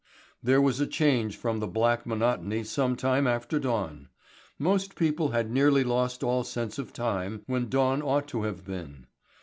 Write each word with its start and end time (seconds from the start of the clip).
There 0.41 0.63
was 0.63 0.79
a 0.79 0.87
change 0.87 1.37
from 1.37 1.59
the 1.59 1.67
black 1.67 2.07
monotony 2.07 2.63
some 2.63 2.95
time 2.95 3.27
after 3.27 3.59
dawn. 3.59 4.09
Most 4.57 4.95
people 4.95 5.29
had 5.29 5.51
nearly 5.51 5.83
lost 5.83 6.23
all 6.23 6.43
sense 6.43 6.79
of 6.79 6.91
time 6.91 7.43
when 7.45 7.69
dawn 7.69 8.01
ought 8.01 8.27
to 8.29 8.41
have 8.41 8.65
been. 8.65 9.05